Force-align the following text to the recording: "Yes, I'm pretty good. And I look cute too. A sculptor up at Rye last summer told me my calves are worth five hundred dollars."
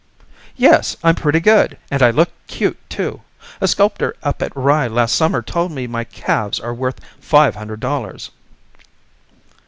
"Yes, 0.55 0.97
I'm 1.03 1.13
pretty 1.13 1.39
good. 1.39 1.77
And 1.91 2.01
I 2.01 2.09
look 2.09 2.29
cute 2.47 2.79
too. 2.89 3.21
A 3.61 3.67
sculptor 3.67 4.15
up 4.23 4.41
at 4.41 4.51
Rye 4.57 4.87
last 4.87 5.13
summer 5.13 5.43
told 5.43 5.71
me 5.71 5.85
my 5.85 6.05
calves 6.05 6.59
are 6.59 6.73
worth 6.73 6.99
five 7.19 7.53
hundred 7.55 7.81
dollars." 7.81 8.31